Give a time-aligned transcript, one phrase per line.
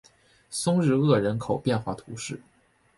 [0.49, 2.41] 松日厄人口变化图示